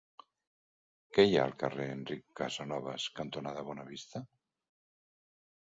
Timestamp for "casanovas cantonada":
2.41-3.69